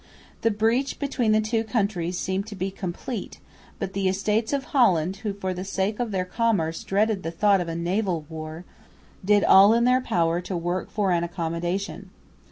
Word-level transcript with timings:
The 0.41 0.49
breach 0.49 0.97
between 0.97 1.31
the 1.31 1.39
two 1.41 1.63
countries 1.63 2.17
seemed 2.17 2.47
to 2.47 2.55
be 2.55 2.71
complete, 2.71 3.37
but 3.77 3.93
the 3.93 4.07
Estates 4.07 4.51
of 4.51 4.63
Holland, 4.63 5.17
who 5.17 5.31
for 5.31 5.53
the 5.53 5.63
sake 5.63 5.99
of 5.99 6.09
their 6.09 6.25
commerce 6.25 6.83
dreaded 6.83 7.21
the 7.21 7.29
thought 7.29 7.61
of 7.61 7.67
a 7.67 7.75
naval 7.75 8.25
war, 8.27 8.65
did 9.23 9.43
all 9.43 9.75
in 9.75 9.83
their 9.83 10.01
power 10.01 10.41
to 10.41 10.57
work 10.57 10.89
for 10.89 11.11
an 11.11 11.23
accommodation. 11.23 12.09